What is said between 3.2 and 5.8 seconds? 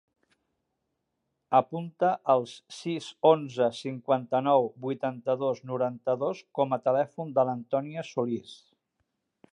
onze, cinquanta-nou, vuitanta-dos,